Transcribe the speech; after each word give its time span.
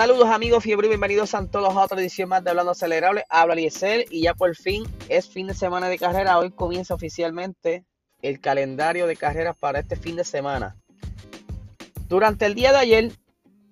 Saludos 0.00 0.30
amigos, 0.30 0.64
fiebre 0.64 0.86
y 0.86 0.88
bienvenidos 0.88 1.34
a 1.34 1.46
todos 1.46 1.76
a 1.76 1.84
otra 1.84 2.00
edición 2.00 2.30
más 2.30 2.42
de 2.42 2.48
Hablando 2.48 2.72
Acelerable. 2.72 3.22
Habla 3.28 3.52
Eliezer 3.52 4.06
y 4.10 4.22
ya 4.22 4.32
por 4.32 4.56
fin 4.56 4.84
es 5.10 5.28
fin 5.28 5.46
de 5.46 5.52
semana 5.52 5.90
de 5.90 5.98
carrera. 5.98 6.38
Hoy 6.38 6.52
comienza 6.52 6.94
oficialmente 6.94 7.84
el 8.22 8.40
calendario 8.40 9.06
de 9.06 9.14
carreras 9.14 9.58
para 9.58 9.80
este 9.80 9.96
fin 9.96 10.16
de 10.16 10.24
semana. 10.24 10.74
Durante 12.08 12.46
el 12.46 12.54
día 12.54 12.72
de 12.72 12.78
ayer, 12.78 13.12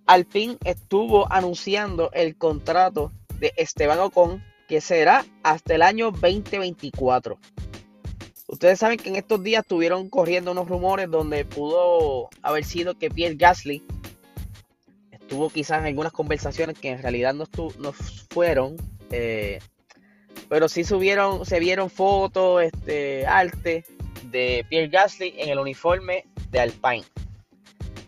Alpine 0.05 0.59
estuvo 0.65 1.33
anunciando 1.33 2.11
el 2.13 2.37
contrato 2.37 3.11
de 3.39 3.55
Esteban 3.57 3.99
Ocon 3.99 4.45
que 4.69 4.83
será 4.83 5.25
hasta 5.43 5.77
el 5.77 5.81
año 5.81 6.11
2024. 6.11 7.39
Ustedes 8.49 8.79
saben 8.79 8.99
que 8.99 9.09
en 9.09 9.17
estos 9.17 9.43
días 9.43 9.63
estuvieron 9.63 10.11
corriendo 10.11 10.53
unos 10.53 10.69
rumores 10.69 11.11
donde 11.11 11.47
pudo 11.47 12.29
haber 12.43 12.67
sido 12.67 12.99
que 12.99 13.09
Pierre 13.09 13.37
Gasly 13.37 13.83
tuvo 15.29 15.51
quizás 15.51 15.85
algunas 15.85 16.13
conversaciones 16.13 16.79
que 16.79 16.91
en 16.91 17.03
realidad 17.03 17.35
no, 17.35 17.47
no 17.79 17.93
fueron, 17.93 18.77
eh, 19.11 19.61
pero 20.49 20.69
sí 20.69 20.85
subieron, 20.85 21.45
se 21.45 21.61
vieron 21.61 21.91
fotos, 21.91 22.63
este, 22.63 23.27
arte 23.27 23.85
de 24.25 24.65
Pierre 24.69 24.89
Gasly 24.89 25.35
en 25.39 25.51
el 25.51 25.59
uniforme 25.59 26.25
de 26.51 26.61
Alpine. 26.61 27.05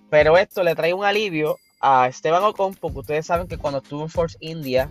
Pero 0.09 0.37
esto 0.37 0.63
le 0.63 0.75
trae 0.75 0.93
un 0.93 1.05
alivio 1.05 1.59
a 1.81 2.09
Esteban 2.09 2.43
Ocon, 2.43 2.75
porque 2.75 2.99
ustedes 2.99 3.27
saben 3.27 3.47
que 3.47 3.59
cuando 3.59 3.79
estuvo 3.79 4.03
en 4.03 4.11
Force 4.11 4.37
India 4.41 4.89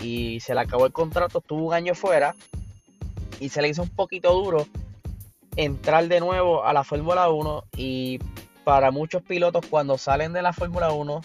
y 0.00 0.40
se 0.40 0.54
le 0.54 0.60
acabó 0.60 0.86
el 0.86 0.92
contrato, 0.92 1.38
estuvo 1.38 1.66
un 1.66 1.74
año 1.74 1.94
fuera 1.94 2.34
y 3.40 3.48
se 3.48 3.62
le 3.62 3.68
hizo 3.68 3.82
un 3.82 3.90
poquito 3.90 4.32
duro 4.32 4.66
entrar 5.56 6.06
de 6.08 6.20
nuevo 6.20 6.64
a 6.64 6.72
la 6.72 6.84
Fórmula 6.84 7.28
1 7.28 7.64
y 7.76 8.18
para 8.64 8.90
muchos 8.90 9.22
pilotos 9.22 9.66
cuando 9.68 9.98
salen 9.98 10.32
de 10.32 10.42
la 10.42 10.52
Fórmula 10.52 10.92
1 10.92 11.20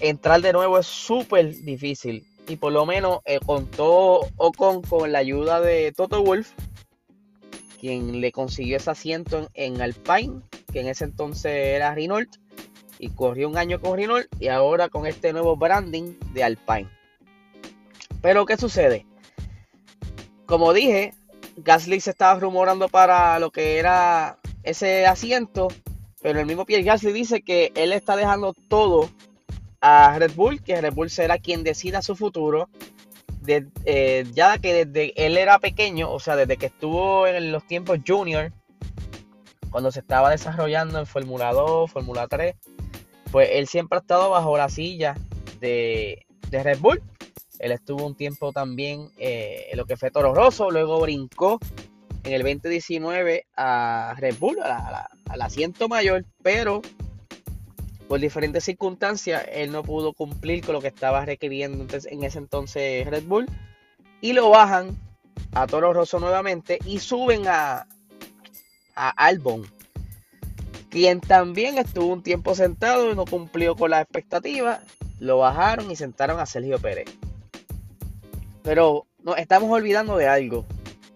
entrar 0.00 0.40
de 0.40 0.52
nuevo 0.52 0.78
es 0.78 0.86
súper 0.86 1.54
difícil. 1.62 2.26
Y 2.46 2.56
por 2.56 2.72
lo 2.72 2.86
menos 2.86 3.20
eh, 3.26 3.40
contó 3.44 4.20
Ocon 4.36 4.82
con 4.82 5.12
la 5.12 5.18
ayuda 5.18 5.60
de 5.60 5.92
Toto 5.92 6.22
Wolf, 6.22 6.52
quien 7.78 8.20
le 8.20 8.32
consiguió 8.32 8.78
ese 8.78 8.90
asiento 8.90 9.48
en, 9.54 9.80
Alpine, 9.82 10.40
que 10.72 10.80
en 10.80 10.88
ese 10.88 11.04
entonces 11.04 11.52
era 11.52 11.94
Renault, 11.94 12.36
y 12.98 13.10
corrió 13.10 13.48
un 13.48 13.58
año 13.58 13.80
con 13.80 13.98
Renault, 13.98 14.26
y 14.40 14.48
ahora 14.48 14.88
con 14.88 15.06
este 15.06 15.32
nuevo 15.32 15.56
branding 15.56 16.14
de 16.32 16.42
Alpine. 16.42 16.88
Pero 18.22 18.46
¿qué 18.46 18.56
sucede? 18.56 19.06
Como 20.46 20.72
dije, 20.72 21.12
Gasly 21.58 22.00
se 22.00 22.10
estaba 22.10 22.40
rumorando 22.40 22.88
para 22.88 23.38
lo 23.38 23.50
que 23.50 23.78
era 23.78 24.38
ese 24.62 25.06
asiento, 25.06 25.68
pero 26.22 26.40
el 26.40 26.46
mismo 26.46 26.64
Pierre 26.64 26.84
Gasly 26.84 27.12
dice 27.12 27.42
que 27.42 27.72
él 27.74 27.92
está 27.92 28.16
dejando 28.16 28.54
todo 28.54 29.10
a 29.80 30.18
Red 30.18 30.32
Bull, 30.34 30.62
que 30.62 30.80
Red 30.80 30.94
Bull 30.94 31.10
será 31.10 31.38
quien 31.38 31.62
decida 31.64 32.02
su 32.02 32.16
futuro. 32.16 32.68
Eh, 33.46 34.26
ya 34.34 34.58
que 34.58 34.84
desde 34.84 35.24
él 35.24 35.38
era 35.38 35.58
pequeño, 35.58 36.12
o 36.12 36.20
sea, 36.20 36.36
desde 36.36 36.58
que 36.58 36.66
estuvo 36.66 37.26
en 37.26 37.50
los 37.50 37.66
tiempos 37.66 37.98
junior, 38.06 38.52
cuando 39.70 39.90
se 39.90 40.00
estaba 40.00 40.30
desarrollando 40.30 40.98
en 40.98 41.06
Fórmula 41.06 41.52
2, 41.52 41.90
Fórmula 41.90 42.26
3, 42.28 42.54
pues 43.30 43.48
él 43.52 43.66
siempre 43.66 43.98
ha 43.98 44.00
estado 44.00 44.30
bajo 44.30 44.56
la 44.56 44.68
silla 44.68 45.14
de, 45.60 46.26
Red 46.50 46.78
Bull. 46.78 47.02
Él 47.58 47.72
estuvo 47.72 48.06
un 48.06 48.14
tiempo 48.14 48.52
también 48.52 49.10
eh, 49.18 49.66
en 49.70 49.78
lo 49.78 49.86
que 49.86 49.96
fue 49.96 50.10
Toro 50.10 50.34
Rosso, 50.34 50.70
luego 50.70 51.00
brincó 51.00 51.58
en 52.24 52.32
el 52.32 52.42
2019 52.42 53.46
a 53.56 54.14
Red 54.18 54.36
Bull, 54.38 54.58
al 54.62 55.42
asiento 55.42 55.88
mayor, 55.88 56.24
pero 56.42 56.82
por 58.08 58.20
diferentes 58.20 58.64
circunstancias, 58.64 59.44
él 59.52 59.70
no 59.70 59.82
pudo 59.82 60.14
cumplir 60.14 60.64
con 60.64 60.72
lo 60.72 60.80
que 60.80 60.88
estaba 60.88 61.26
requiriendo 61.26 61.86
en 62.06 62.24
ese 62.24 62.38
entonces 62.38 63.06
Red 63.06 63.24
Bull. 63.24 63.46
Y 64.22 64.32
lo 64.32 64.48
bajan 64.48 64.96
a 65.52 65.66
Toro 65.66 65.92
Rosso 65.92 66.18
nuevamente 66.18 66.78
y 66.86 67.00
suben 67.00 67.46
a, 67.46 67.86
a 68.96 69.10
Albon, 69.10 69.66
quien 70.88 71.20
también 71.20 71.76
estuvo 71.76 72.06
un 72.06 72.22
tiempo 72.22 72.54
sentado 72.54 73.12
y 73.12 73.14
no 73.14 73.26
cumplió 73.26 73.76
con 73.76 73.90
las 73.90 74.02
expectativas. 74.02 74.80
Lo 75.20 75.38
bajaron 75.38 75.90
y 75.90 75.96
sentaron 75.96 76.40
a 76.40 76.46
Sergio 76.46 76.78
Pérez. 76.78 77.10
Pero 78.62 79.06
nos 79.22 79.36
estamos 79.36 79.70
olvidando 79.70 80.16
de 80.16 80.28
algo. 80.28 80.64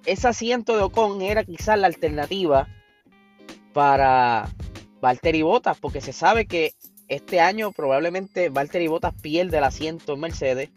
Ese 0.05 0.29
asiento 0.29 0.77
de 0.77 0.83
Ocon 0.83 1.23
era 1.23 1.45
quizás 1.45 1.79
la 1.79 1.87
alternativa 1.87 2.69
para 3.73 4.51
Valtteri 5.03 5.43
Bottas, 5.43 5.77
porque 5.79 6.01
se 6.01 6.13
sabe 6.13 6.47
que 6.47 6.75
este 7.09 7.41
año 7.41 7.73
probablemente 7.73 8.49
Valtteri 8.49 8.87
Bottas 8.87 9.13
pierde 9.21 9.59
el 9.59 9.65
asiento 9.65 10.15
en 10.15 10.21
Mercedes 10.21 10.71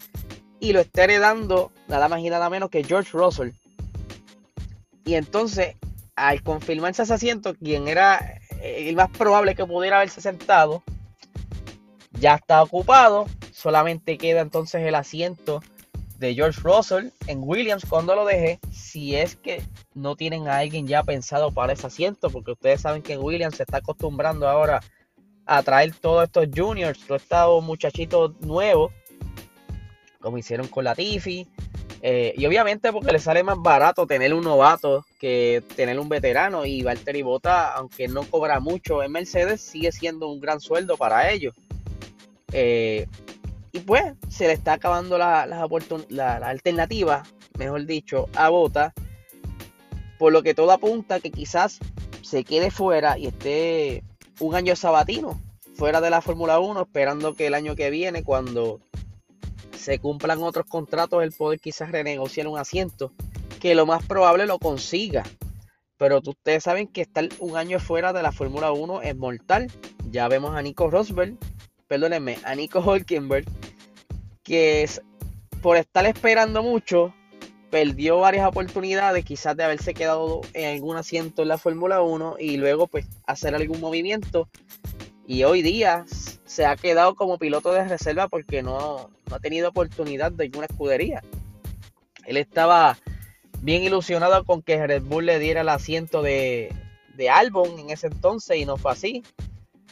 y 0.59 0.73
lo 0.73 0.81
está 0.81 1.03
heredando 1.03 1.71
nada 1.87 2.09
más 2.09 2.19
y 2.19 2.29
nada 2.29 2.49
menos 2.49 2.71
que 2.71 2.83
George 2.83 3.11
Russell. 3.13 3.51
Y 5.05 5.13
entonces, 5.13 5.75
al 6.15 6.41
confirmarse 6.41 7.03
ese 7.03 7.13
asiento, 7.13 7.53
quien 7.53 7.87
era 7.87 8.41
el 8.61 8.95
más 8.95 9.11
probable 9.11 9.53
que 9.53 9.65
pudiera 9.65 9.97
haberse 9.97 10.19
sentado, 10.21 10.81
ya 12.19 12.35
está 12.35 12.63
ocupado. 12.63 13.27
Solamente 13.53 14.17
queda 14.17 14.41
entonces 14.41 14.81
el 14.81 14.95
asiento 14.95 15.61
de 16.17 16.33
George 16.33 16.61
Russell 16.63 17.09
en 17.27 17.41
Williams 17.43 17.85
cuando 17.87 18.15
lo 18.15 18.25
deje, 18.25 18.59
si 18.71 19.15
es 19.15 19.35
que 19.35 19.61
no 19.93 20.15
tienen 20.15 20.47
a 20.47 20.57
alguien 20.57 20.87
ya 20.87 21.03
pensado 21.03 21.51
para 21.51 21.73
ese 21.73 21.87
asiento, 21.87 22.29
porque 22.29 22.51
ustedes 22.51 22.81
saben 22.81 23.01
que 23.01 23.17
Williams 23.17 23.55
se 23.55 23.63
está 23.63 23.77
acostumbrando 23.77 24.47
ahora 24.47 24.81
a 25.45 25.61
traer 25.63 25.93
todos 25.95 26.23
estos 26.23 26.47
juniors, 26.55 26.99
todos 27.05 27.21
estos 27.21 27.63
muchachitos 27.63 28.39
nuevos, 28.41 28.91
como 30.19 30.37
hicieron 30.37 30.67
con 30.67 30.83
la 30.83 30.95
Tiffy. 30.95 31.47
Eh, 32.01 32.35
y 32.37 32.45
obviamente 32.45 32.91
porque 32.91 33.11
le 33.11 33.19
sale 33.19 33.43
más 33.43 33.57
barato 33.57 34.05
tener 34.05 34.31
un 34.33 34.43
novato 34.43 35.05
que 35.19 35.63
tener 35.75 35.99
un 35.99 36.09
veterano. 36.09 36.65
Y 36.65 36.83
Valtteri 36.83 37.21
Bota, 37.21 37.73
aunque 37.73 38.07
no 38.07 38.23
cobra 38.23 38.59
mucho 38.59 39.03
en 39.03 39.11
Mercedes, 39.11 39.61
sigue 39.61 39.91
siendo 39.91 40.27
un 40.27 40.39
gran 40.39 40.59
sueldo 40.59 40.97
para 40.97 41.31
ellos. 41.31 41.55
Eh, 42.51 43.07
y 43.75 43.81
pues 43.81 44.13
se 44.29 44.47
le 44.47 44.53
está 44.53 44.73
acabando 44.73 45.17
la, 45.17 45.45
la, 45.45 46.35
alternativa, 46.35 47.23
mejor 47.59 47.85
dicho, 47.85 48.29
a 48.33 48.47
Bota. 48.47 48.93
Por 50.17 50.31
lo 50.31 50.43
que 50.43 50.53
todo 50.53 50.71
apunta 50.71 51.19
que 51.19 51.29
quizás 51.29 51.79
se 52.21 52.45
quede 52.45 52.71
fuera 52.71 53.17
y 53.17 53.27
esté 53.27 54.01
un 54.39 54.55
año 54.55 54.77
sabatino 54.77 55.41
fuera 55.73 55.99
de 55.99 56.09
la 56.09 56.21
Fórmula 56.21 56.61
1, 56.61 56.83
esperando 56.83 57.35
que 57.35 57.47
el 57.47 57.53
año 57.53 57.75
que 57.75 57.89
viene, 57.89 58.23
cuando 58.23 58.79
se 59.77 59.99
cumplan 59.99 60.41
otros 60.41 60.67
contratos, 60.67 61.21
el 61.21 61.33
poder 61.33 61.59
quizás 61.59 61.91
renegociar 61.91 62.47
un 62.47 62.57
asiento, 62.57 63.11
que 63.59 63.75
lo 63.75 63.85
más 63.85 64.05
probable 64.05 64.45
lo 64.45 64.57
consiga. 64.57 65.23
Pero 65.97 66.21
ustedes 66.25 66.63
saben 66.63 66.87
que 66.87 67.01
estar 67.01 67.27
un 67.39 67.57
año 67.57 67.81
fuera 67.81 68.13
de 68.13 68.23
la 68.23 68.31
Fórmula 68.31 68.71
1 68.71 69.01
es 69.01 69.17
mortal. 69.17 69.69
Ya 70.11 70.29
vemos 70.29 70.55
a 70.55 70.61
Nico 70.61 70.89
Rosberg, 70.89 71.35
perdónenme, 71.89 72.37
a 72.45 72.55
Nico 72.55 72.79
Hulkenberg, 72.79 73.45
que 74.45 74.83
es, 74.83 75.01
por 75.61 75.75
estar 75.75 76.05
esperando 76.05 76.63
mucho, 76.63 77.13
perdió 77.69 78.19
varias 78.19 78.47
oportunidades 78.47 79.25
quizás 79.25 79.57
de 79.57 79.65
haberse 79.65 79.93
quedado 79.93 80.39
en 80.53 80.75
algún 80.75 80.95
asiento 80.95 81.41
en 81.41 81.49
la 81.49 81.57
Fórmula 81.57 82.01
1 82.01 82.37
y 82.39 82.55
luego 82.55 82.87
pues 82.87 83.05
hacer 83.25 83.53
algún 83.53 83.81
movimiento. 83.81 84.47
Y 85.27 85.43
hoy 85.43 85.61
día 85.61 86.05
se 86.45 86.65
ha 86.65 86.77
quedado 86.77 87.15
como 87.15 87.37
piloto 87.37 87.73
de 87.73 87.85
reserva 87.85 88.29
porque 88.29 88.63
no, 88.63 89.09
ha 89.31 89.39
tenido 89.39 89.69
oportunidad 89.69 90.31
de 90.31 90.45
ninguna 90.45 90.67
escudería. 90.67 91.21
Él 92.25 92.37
estaba 92.37 92.97
bien 93.59 93.83
ilusionado 93.83 94.45
con 94.45 94.61
que 94.61 94.85
Red 94.85 95.03
Bull 95.03 95.25
le 95.25 95.39
diera 95.39 95.61
el 95.61 95.69
asiento 95.69 96.21
de, 96.21 96.71
de 97.15 97.29
Albon 97.29 97.79
en 97.79 97.89
ese 97.89 98.07
entonces 98.07 98.57
y 98.57 98.65
no 98.65 98.77
fue 98.77 98.91
así. 98.91 99.23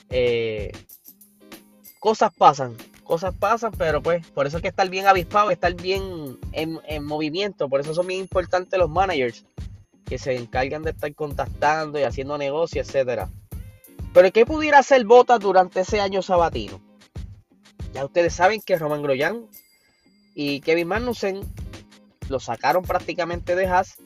Eh, 0.09 0.71
cosas 1.99 2.31
pasan, 2.33 2.77
cosas 3.13 3.35
pasan, 3.35 3.71
pero 3.77 4.01
pues 4.01 4.25
por 4.31 4.47
eso 4.47 4.57
hay 4.57 4.63
que 4.63 4.69
estar 4.69 4.89
bien 4.89 5.05
avispado, 5.05 5.51
estar 5.51 5.71
bien 5.75 6.39
en, 6.51 7.05
movimiento, 7.05 7.69
por 7.69 7.79
eso 7.79 7.93
son 7.93 8.07
bien 8.07 8.21
importantes 8.21 8.79
los 8.79 8.89
managers 8.89 9.45
que 10.03 10.17
se 10.17 10.35
encargan 10.35 10.81
de 10.81 10.89
estar 10.89 11.13
contactando 11.13 11.99
y 11.99 12.03
haciendo 12.03 12.39
negocios, 12.39 12.87
etcétera. 12.87 13.29
Pero 14.15 14.31
¿qué 14.31 14.47
pudiera 14.47 14.79
hacer 14.79 15.05
Bota 15.05 15.37
durante 15.37 15.81
ese 15.81 15.99
año 16.01 16.23
sabatino? 16.23 16.81
Ya 17.93 18.03
ustedes 18.03 18.33
saben 18.33 18.61
que 18.61 18.79
Roman 18.79 19.03
Grosjean 19.03 19.45
y 20.33 20.61
Kevin 20.61 20.87
Magnussen 20.87 21.41
lo 22.29 22.39
sacaron 22.39 22.81
prácticamente 22.81 23.55
de 23.55 23.67
Haas 23.67 23.97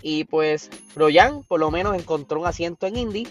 y 0.00 0.24
pues 0.24 0.70
Grosjean 0.94 1.42
por 1.42 1.60
lo 1.60 1.70
menos 1.70 1.94
encontró 1.96 2.40
un 2.40 2.46
asiento 2.46 2.86
en 2.86 2.96
Indy 2.96 3.28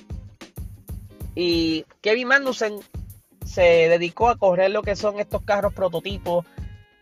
y 1.33 1.85
Kevin 2.01 2.27
Magnussen 2.27 2.81
se 3.51 3.89
dedicó 3.89 4.29
a 4.29 4.37
correr 4.37 4.71
lo 4.71 4.81
que 4.81 4.95
son 4.95 5.19
estos 5.19 5.41
carros 5.43 5.73
prototipos 5.73 6.45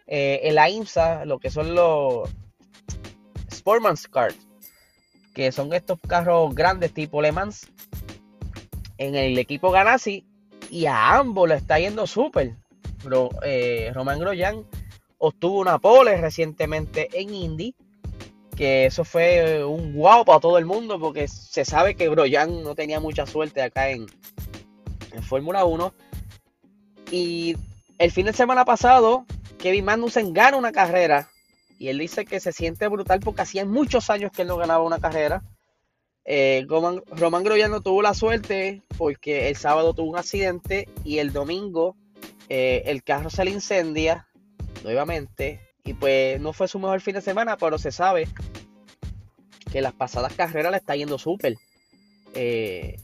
eh, 0.08 0.40
en 0.44 0.56
la 0.56 0.70
IMSA, 0.70 1.26
lo 1.26 1.38
que 1.40 1.52
son 1.52 1.76
los 1.76 2.28
Sportman's 3.52 4.08
Cars, 4.08 4.36
que 5.36 5.52
son 5.52 5.72
estos 5.74 6.00
carros 6.08 6.56
grandes 6.56 6.92
tipo 6.94 7.22
Le 7.22 7.32
Mans, 7.32 7.68
en 8.98 9.16
el 9.16 9.38
equipo 9.38 9.70
Ganassi, 9.70 10.26
y 10.72 10.88
a 10.88 11.18
ambos 11.18 11.48
le 11.48 11.56
está 11.56 11.80
yendo 11.80 12.08
súper. 12.08 12.56
eh, 13.44 13.92
Román 13.94 14.20
Grosjean 14.20 14.66
obtuvo 15.20 15.60
una 15.60 15.78
pole 15.78 16.18
recientemente 16.18 17.10
en 17.14 17.34
Indy, 17.34 17.76
que 18.56 18.88
eso 18.88 19.06
fue 19.06 19.64
un 19.64 19.94
guau 19.94 20.26
para 20.26 20.40
todo 20.40 20.58
el 20.58 20.66
mundo, 20.66 21.00
porque 21.00 21.28
se 21.28 21.64
sabe 21.64 21.96
que 21.96 22.10
Grosjean 22.10 22.64
no 22.64 22.74
tenía 22.74 23.00
mucha 23.00 23.28
suerte 23.28 23.62
acá 23.62 23.90
en, 23.92 24.08
en 25.12 25.24
Fórmula 25.24 25.64
1. 25.64 25.94
Y 27.12 27.56
el 27.98 28.12
fin 28.12 28.26
de 28.26 28.34
semana 28.34 28.66
pasado, 28.66 29.26
Kevin 29.58 29.86
Magnussen 29.86 30.34
gana 30.34 30.58
una 30.58 30.72
carrera 30.72 31.30
y 31.78 31.88
él 31.88 31.98
dice 31.98 32.26
que 32.26 32.40
se 32.40 32.52
siente 32.52 32.88
brutal 32.88 33.20
porque 33.22 33.42
hacía 33.42 33.66
muchos 33.66 34.10
años 34.10 34.32
que 34.32 34.42
él 34.44 34.48
no 34.48 34.58
ganaba 34.58 34.84
una 34.84 35.00
carrera. 35.00 35.44
Eh, 36.26 36.66
Román, 36.68 37.02
Román 37.08 37.44
no 37.44 37.82
tuvo 37.82 38.02
la 38.02 38.14
suerte 38.14 38.84
porque 38.98 39.48
el 39.48 39.56
sábado 39.56 39.94
tuvo 39.94 40.12
un 40.12 40.18
accidente 40.18 40.88
y 41.04 41.18
el 41.18 41.32
domingo 41.34 41.96
eh, 42.50 42.84
el 42.86 43.04
carro 43.04 43.30
se 43.30 43.46
le 43.46 43.52
incendia 43.52 44.28
nuevamente 44.84 45.62
y 45.84 45.94
pues 45.94 46.40
no 46.42 46.54
fue 46.54 46.68
su 46.68 46.80
mejor 46.80 47.02
fin 47.02 47.16
de 47.16 47.22
semana, 47.22 47.58
pero 47.58 47.78
se 47.78 47.92
sabe 47.92 48.28
que 49.72 49.82
las 49.82 49.94
pasadas 49.94 50.34
carreras 50.34 50.72
le 50.72 50.78
está 50.78 50.96
yendo 50.96 51.18
súper. 51.18 51.56
Eh, 52.34 52.98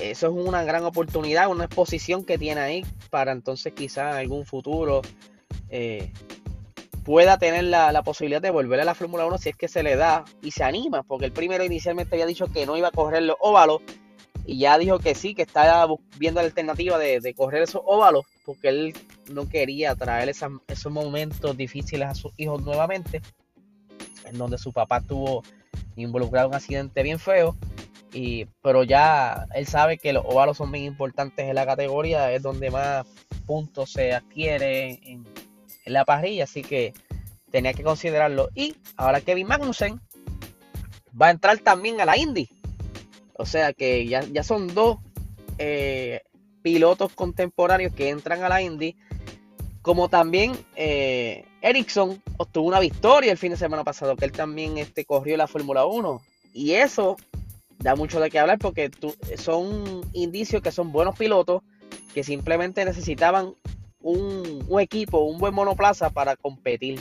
eso 0.00 0.26
es 0.26 0.32
una 0.32 0.64
gran 0.64 0.84
oportunidad, 0.84 1.48
una 1.48 1.64
exposición 1.64 2.24
que 2.24 2.38
tiene 2.38 2.60
ahí 2.60 2.86
para 3.10 3.32
entonces 3.32 3.72
quizás 3.72 4.12
en 4.12 4.18
algún 4.18 4.44
futuro 4.44 5.02
eh, 5.68 6.12
pueda 7.04 7.38
tener 7.38 7.64
la, 7.64 8.02
posibilidad 8.02 8.42
de 8.42 8.50
volver 8.50 8.80
a 8.80 8.84
la 8.84 8.94
Fórmula 8.94 9.26
1 9.26 9.38
si 9.38 9.50
es 9.50 9.56
que 9.56 9.68
se 9.68 9.82
le 9.82 9.96
da 9.96 10.24
y 10.42 10.50
se 10.50 10.64
anima, 10.64 11.02
porque 11.04 11.26
el 11.26 11.32
primero 11.32 11.64
inicialmente 11.64 12.16
había 12.16 12.26
dicho 12.26 12.48
que 12.48 12.66
no 12.66 12.76
iba 12.76 12.88
a 12.88 12.92
correr 12.92 13.22
los 13.22 13.36
óvalos 13.40 13.80
y 14.44 14.58
ya 14.58 14.76
dijo 14.76 14.98
que 14.98 15.14
sí, 15.14 15.34
que 15.34 15.42
está 15.42 15.86
viendo 16.18 16.40
la 16.40 16.46
alternativa 16.46 16.98
de, 16.98 17.34
correr 17.34 17.62
esos 17.62 17.82
óvalos, 17.84 18.24
porque 18.44 18.68
él 18.68 18.94
no 19.32 19.48
quería 19.48 19.94
traer 19.94 20.28
esos 20.28 20.92
momentos 20.92 21.56
difíciles 21.56 22.08
a 22.08 22.14
sus 22.14 22.32
hijos 22.36 22.62
nuevamente, 22.62 23.22
en 24.24 24.38
donde 24.38 24.58
su 24.58 24.72
papá 24.72 24.98
estuvo 24.98 25.42
involucrado 25.96 26.46
en 26.46 26.50
un 26.50 26.56
accidente 26.56 27.02
bien 27.02 27.18
feo 27.18 27.56
pero 28.62 28.84
ya 28.84 29.46
él 29.54 29.66
sabe 29.66 29.98
que 29.98 30.12
los 30.12 30.24
óvalos 30.24 30.56
son 30.56 30.72
bien 30.72 30.84
importantes 30.84 31.46
en 31.48 31.54
la 31.54 31.66
categoría, 31.66 32.32
es 32.32 32.42
donde 32.42 32.70
más 32.70 33.06
puntos 33.46 33.92
se 33.92 34.12
adquiere 34.14 35.00
en, 35.02 35.24
la 35.84 36.04
parrilla, 36.04 36.44
así 36.44 36.62
que 36.62 36.92
tenía 37.50 37.72
que 37.72 37.84
considerarlo. 37.84 38.48
Y 38.54 38.74
ahora 38.96 39.20
Kevin 39.20 39.46
Magnussen 39.46 40.00
va 41.20 41.28
a 41.28 41.30
entrar 41.30 41.58
también 41.58 42.00
a 42.00 42.04
la 42.04 42.16
Indy. 42.16 42.48
O 43.34 43.46
sea 43.46 43.72
que 43.72 44.06
ya, 44.06 44.22
ya 44.24 44.42
son 44.42 44.74
dos 44.74 44.98
eh, 45.58 46.22
pilotos 46.62 47.12
contemporáneos 47.12 47.92
que 47.92 48.08
entran 48.08 48.42
a 48.42 48.48
la 48.48 48.62
Indy. 48.62 48.96
Como 49.80 50.08
también 50.08 50.58
eh, 50.74 51.44
Ericsson 51.62 52.20
obtuvo 52.38 52.66
una 52.66 52.80
victoria 52.80 53.30
el 53.30 53.38
fin 53.38 53.52
de 53.52 53.56
semana 53.56 53.84
pasado, 53.84 54.16
que 54.16 54.24
él 54.24 54.32
también 54.32 54.78
este, 54.78 55.04
corrió 55.04 55.36
la 55.36 55.46
Fórmula 55.46 55.86
1. 55.86 56.20
Y 56.52 56.72
eso 56.72 57.16
da 57.78 57.94
mucho 57.94 58.20
de 58.20 58.30
qué 58.30 58.38
hablar 58.38 58.58
porque 58.58 58.90
son 59.36 60.02
indicios 60.12 60.62
que 60.62 60.72
son 60.72 60.92
buenos 60.92 61.16
pilotos 61.16 61.62
que 62.14 62.24
simplemente 62.24 62.84
necesitaban 62.84 63.54
un, 64.00 64.80
equipo, 64.80 65.18
un 65.18 65.38
buen 65.38 65.54
monoplaza 65.54 66.10
para 66.10 66.36
competir. 66.36 67.00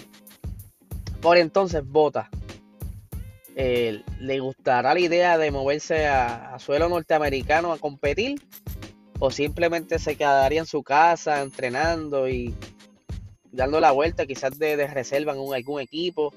Por 1.22 1.38
entonces, 1.38 1.84
Bota. 1.86 2.30
Eh, 3.56 4.04
¿Le 4.20 4.40
gustará 4.40 4.94
la 4.94 5.00
idea 5.00 5.38
de 5.38 5.50
moverse 5.52 6.08
a, 6.08 6.58
suelo 6.60 6.90
norteamericano 6.90 7.72
a 7.72 7.78
competir? 7.78 8.42
¿O 9.20 9.32
simplemente 9.32 10.00
se 10.00 10.18
quedaría 10.18 10.60
en 10.60 10.66
su 10.66 10.84
casa 10.84 11.42
entrenando 11.42 12.28
y 12.28 12.54
dando 13.52 13.80
la 13.80 13.92
vuelta 13.92 14.26
quizás 14.26 14.60
de, 14.60 14.76
de 14.76 14.88
reserva 14.88 15.34
en 15.34 15.54
algún 15.54 15.80
equipo? 15.80 16.34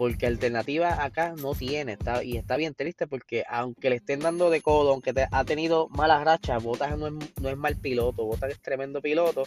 Porque 0.00 0.26
alternativa 0.26 1.04
acá 1.04 1.34
no 1.36 1.54
tiene. 1.54 1.92
Está, 1.92 2.24
y 2.24 2.38
está 2.38 2.56
bien 2.56 2.72
triste 2.72 3.06
porque 3.06 3.44
aunque 3.46 3.90
le 3.90 3.96
estén 3.96 4.20
dando 4.20 4.48
de 4.48 4.62
codo, 4.62 4.92
aunque 4.92 5.12
ha 5.30 5.44
tenido 5.44 5.90
malas 5.90 6.24
rachas, 6.24 6.62
Botas 6.62 6.96
no 6.96 7.08
es, 7.08 7.56
mal 7.58 7.76
piloto, 7.76 8.24
Botas 8.24 8.52
es 8.52 8.62
tremendo 8.62 9.02
piloto. 9.02 9.42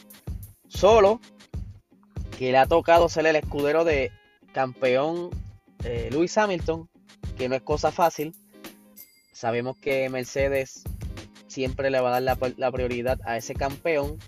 Solo 0.67 1.19
que 2.37 2.51
le 2.51 2.59
ha 2.59 2.67
tocado 2.67 3.09
ser 3.09 3.25
el 3.25 3.35
escudero 3.35 3.83
de 3.83 4.11
campeón 4.51 5.31
eh, 5.85 6.09
Lewis 6.11 6.37
Hamilton, 6.37 6.87
que 7.35 7.49
no 7.49 7.55
es 7.55 7.63
cosa 7.63 7.91
fácil. 7.91 8.35
Sabemos 9.31 9.75
que 9.77 10.07
Mercedes 10.09 10.83
siempre 11.47 11.89
le 11.89 11.99
va 11.99 12.15
a 12.15 12.21
dar 12.21 12.53
la, 12.57 12.71
prioridad 12.71 13.19
a 13.25 13.37
ese 13.37 13.55
campeón, 13.55 14.19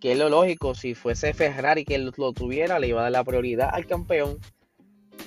que 0.00 0.10
es 0.10 0.18
lo 0.18 0.30
lógico, 0.30 0.74
si 0.74 0.96
fuese 0.96 1.32
Ferrari 1.32 1.84
que 1.84 1.96
lo 1.98 2.32
tuviera, 2.32 2.80
le 2.80 2.88
iba 2.88 2.98
a 2.98 3.04
dar 3.04 3.12
la 3.12 3.22
prioridad 3.22 3.70
al 3.72 3.86
campeón 3.86 4.40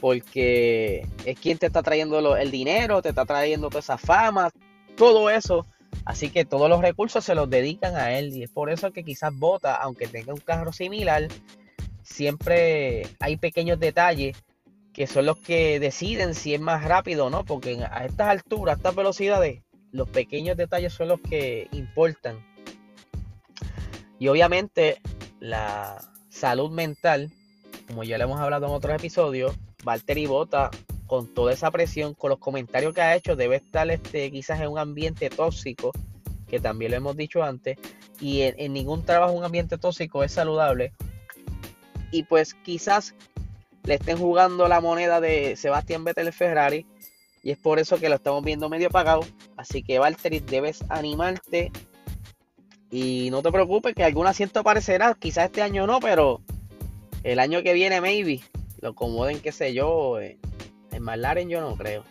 porque 0.03 1.07
es 1.23 1.39
quien 1.39 1.57
te 1.57 1.67
está 1.67 1.81
trayendo 1.81 2.35
el 2.35 2.51
dinero, 2.51 3.01
te 3.01 3.07
está 3.07 3.23
trayendo 3.23 3.69
toda 3.69 3.79
esa 3.79 3.97
fama, 3.97 4.51
todo 4.97 5.29
eso. 5.29 5.65
Así 6.03 6.29
que 6.29 6.43
todos 6.43 6.67
los 6.69 6.81
recursos 6.81 7.23
se 7.23 7.33
los 7.33 7.49
dedican 7.49 7.95
a 7.95 8.19
él 8.19 8.35
y 8.35 8.43
es 8.43 8.49
por 8.49 8.69
eso 8.69 8.91
que 8.91 9.05
quizás 9.05 9.33
Bota, 9.33 9.75
aunque 9.75 10.07
tenga 10.07 10.33
un 10.33 10.41
carro 10.41 10.73
similar, 10.73 11.29
siempre 12.01 13.07
hay 13.21 13.37
pequeños 13.37 13.79
detalles 13.79 14.35
que 14.91 15.07
son 15.07 15.25
los 15.25 15.37
que 15.37 15.79
deciden 15.79 16.35
si 16.35 16.53
es 16.53 16.59
más 16.59 16.83
rápido 16.83 17.27
o 17.27 17.29
no, 17.29 17.45
porque 17.45 17.81
a 17.89 18.03
estas 18.03 18.27
alturas, 18.27 18.73
a 18.73 18.77
estas 18.79 18.95
velocidades, 18.95 19.63
los 19.93 20.09
pequeños 20.09 20.57
detalles 20.57 20.91
son 20.91 21.07
los 21.07 21.21
que 21.21 21.69
importan. 21.71 22.45
Y 24.19 24.27
obviamente 24.27 24.99
la 25.39 25.97
salud 26.27 26.71
mental, 26.71 27.31
como 27.87 28.03
ya 28.03 28.17
le 28.17 28.25
hemos 28.25 28.41
hablado 28.41 28.65
en 28.65 28.73
otros 28.73 28.95
episodios, 28.95 29.55
Valtteri 29.83 30.25
Bota, 30.25 30.71
con 31.07 31.33
toda 31.33 31.53
esa 31.53 31.69
presión, 31.71 32.13
con 32.13 32.29
los 32.29 32.39
comentarios 32.39 32.93
que 32.93 33.01
ha 33.01 33.15
hecho, 33.15 33.35
debe 33.35 33.57
estar 33.57 33.89
este, 33.91 34.31
quizás 34.31 34.59
en 34.61 34.69
un 34.69 34.79
ambiente 34.79 35.29
tóxico, 35.29 35.91
que 36.47 36.59
también 36.59 36.91
lo 36.91 36.97
hemos 36.97 37.17
dicho 37.17 37.43
antes, 37.43 37.77
y 38.19 38.41
en, 38.41 38.73
ningún 38.73 39.03
trabajo 39.03 39.33
un 39.33 39.43
ambiente 39.43 39.77
tóxico 39.77 40.23
es 40.23 40.31
saludable. 40.31 40.93
Y 42.11 42.23
pues 42.23 42.53
quizás 42.53 43.15
le 43.83 43.95
estén 43.95 44.17
jugando 44.17 44.67
la 44.67 44.79
moneda 44.79 45.19
de 45.19 45.55
Sebastián 45.55 46.03
Vettel 46.03 46.31
Ferrari, 46.31 46.85
y 47.43 47.51
es 47.51 47.57
por 47.57 47.79
eso 47.79 47.99
que 47.99 48.07
lo 48.07 48.15
estamos 48.15 48.43
viendo 48.43 48.69
medio 48.69 48.87
apagado. 48.87 49.21
Así 49.57 49.83
que 49.83 49.99
Valtteri, 49.99 50.39
debes 50.39 50.83
animarte 50.89 51.71
y 52.89 53.29
no 53.31 53.41
te 53.41 53.51
preocupes 53.51 53.93
que 53.95 54.03
algún 54.03 54.27
asiento 54.27 54.61
aparecerá, 54.61 55.13
quizás 55.15 55.45
este 55.45 55.61
año 55.61 55.85
no, 55.85 55.99
pero 55.99 56.41
el 57.23 57.39
año 57.39 57.61
que 57.63 57.73
viene 57.73 57.99
maybe 57.99 58.41
lo 58.83 58.89
acomoden, 58.89 59.39
qué 59.39 59.51
sé 59.51 59.73
yo. 59.73 60.19
En, 60.19 60.37
McLaren 60.99 61.49
yo 61.49 61.61
no 61.61 61.75
creo. 61.75 62.03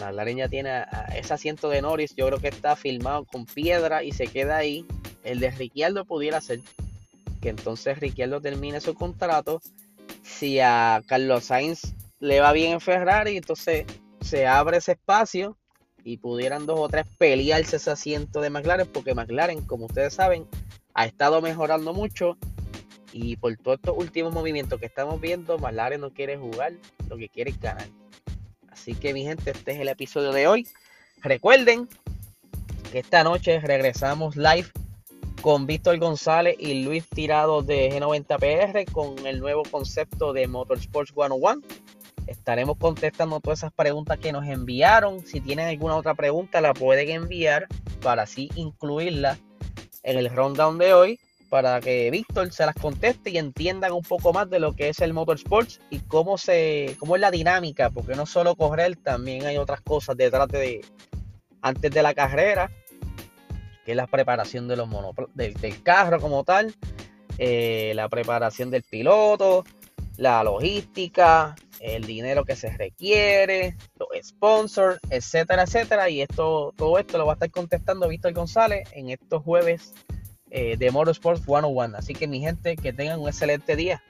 McLaren 0.00 0.38
ya 0.38 0.48
tiene 0.48 0.84
ese 1.14 1.34
asiento 1.34 1.68
de 1.68 1.82
Norris, 1.82 2.14
yo 2.16 2.26
creo 2.26 2.40
que 2.40 2.48
está 2.48 2.74
filmado 2.74 3.24
con 3.24 3.44
piedra 3.44 4.02
y 4.02 4.12
se 4.12 4.26
queda 4.26 4.56
ahí. 4.56 4.86
El 5.22 5.40
de 5.40 5.50
Ricciardo 5.50 6.04
pudiera 6.04 6.40
ser 6.40 6.60
que 7.40 7.50
entonces 7.50 8.00
Ricciardo 8.00 8.40
termine 8.40 8.80
su 8.80 8.94
contrato. 8.94 9.60
Si 10.22 10.58
a 10.58 11.02
Carlos 11.06 11.44
Sainz 11.44 11.94
le 12.18 12.40
va 12.40 12.52
bien 12.52 12.72
en 12.72 12.80
Ferrari, 12.80 13.36
entonces 13.36 13.84
se 14.20 14.46
abre 14.46 14.78
ese 14.78 14.92
espacio 14.92 15.56
y 16.02 16.16
pudieran 16.16 16.64
dos 16.66 16.80
o 16.80 16.88
tres 16.88 17.04
pelearse 17.18 17.76
ese 17.76 17.90
asiento 17.90 18.40
de 18.40 18.50
McLaren, 18.50 18.86
porque 18.86 19.14
McLaren, 19.14 19.64
como 19.66 19.86
ustedes 19.86 20.14
saben, 20.14 20.46
ha 20.94 21.06
estado 21.06 21.42
mejorando 21.42 21.92
mucho 21.92 22.38
y 23.12 23.36
por 23.36 23.56
todos 23.56 23.78
estos 23.78 23.96
últimos 23.96 24.32
movimientos 24.32 24.78
que 24.78 24.86
estamos 24.86 25.20
viendo, 25.20 25.58
McLaren 25.58 26.00
no 26.00 26.10
quiere 26.10 26.36
jugar, 26.36 26.72
lo 27.08 27.16
que 27.16 27.28
quiere 27.28 27.50
es 27.50 27.60
ganar. 27.60 27.88
Así 28.70 28.94
que 28.94 29.12
mi 29.12 29.24
gente, 29.24 29.50
este 29.50 29.72
es 29.72 29.80
el 29.80 29.88
episodio 29.88 30.32
de 30.32 30.46
hoy. 30.46 30.68
Recuerden 31.22 31.88
que 32.92 33.00
esta 33.00 33.24
noche 33.24 33.60
regresamos 33.60 34.36
live 34.36 34.68
con 35.42 35.66
Víctor 35.66 35.98
González 35.98 36.56
y 36.58 36.82
Luis 36.84 37.08
Tirado 37.08 37.62
de 37.62 37.90
G90PR 37.90 38.90
con 38.92 39.26
el 39.26 39.40
nuevo 39.40 39.62
concepto 39.70 40.32
de 40.32 40.46
Motorsports 40.46 41.12
101. 41.12 41.62
Estaremos 42.26 42.76
contestando 42.76 43.40
todas 43.40 43.60
esas 43.60 43.72
preguntas 43.72 44.18
que 44.18 44.32
nos 44.32 44.46
enviaron. 44.46 45.24
Si 45.24 45.40
tienen 45.40 45.68
alguna 45.68 45.96
otra 45.96 46.14
pregunta, 46.14 46.60
la 46.60 46.74
pueden 46.74 47.08
enviar 47.08 47.66
para 48.02 48.22
así 48.22 48.50
incluirla 48.54 49.38
en 50.02 50.18
el 50.18 50.30
rundown 50.30 50.78
de 50.78 50.92
hoy 50.92 51.20
para 51.48 51.80
que 51.80 52.10
Víctor 52.10 52.52
se 52.52 52.66
las 52.66 52.74
conteste 52.74 53.30
y 53.30 53.38
entiendan 53.38 53.92
un 53.92 54.02
poco 54.02 54.32
más 54.32 54.48
de 54.50 54.60
lo 54.60 54.74
que 54.74 54.90
es 54.90 55.00
el 55.00 55.14
motorsports 55.14 55.80
y 55.90 56.00
cómo 56.00 56.38
se 56.38 56.96
cómo 56.98 57.16
es 57.16 57.20
la 57.20 57.30
dinámica, 57.30 57.90
porque 57.90 58.14
no 58.14 58.26
solo 58.26 58.54
correr, 58.54 58.96
también 58.96 59.46
hay 59.46 59.56
otras 59.56 59.80
cosas 59.80 60.16
detrás 60.16 60.48
de 60.48 60.84
antes 61.62 61.90
de 61.90 62.02
la 62.02 62.14
carrera, 62.14 62.70
que 63.84 63.92
es 63.92 63.96
la 63.96 64.06
preparación 64.06 64.68
de 64.68 64.76
los 64.76 64.88
del, 65.34 65.82
carro 65.82 66.20
como 66.20 66.44
tal, 66.44 66.74
eh, 67.38 67.92
la 67.94 68.08
preparación 68.08 68.70
del 68.70 68.82
piloto, 68.82 69.64
la 70.16 70.42
logística, 70.42 71.54
el 71.80 72.04
dinero 72.04 72.44
que 72.44 72.56
se 72.56 72.76
requiere, 72.76 73.76
los 73.98 74.08
sponsors, 74.22 74.98
etcétera, 75.10 75.62
etcétera. 75.62 76.10
Y 76.10 76.20
esto, 76.20 76.74
todo 76.76 76.98
esto 76.98 77.18
lo 77.18 77.26
va 77.26 77.32
a 77.32 77.34
estar 77.34 77.50
contestando 77.50 78.08
Víctor 78.08 78.32
González 78.32 78.88
en 78.92 79.10
estos 79.10 79.42
jueves 79.42 79.94
eh, 80.50 80.76
de 80.76 80.90
Motorsport 80.90 81.42
101. 81.44 81.96
Así 81.96 82.14
que 82.14 82.26
mi 82.26 82.40
gente, 82.40 82.76
que 82.76 82.92
tengan 82.92 83.20
un 83.20 83.28
excelente 83.28 83.76
día. 83.76 84.02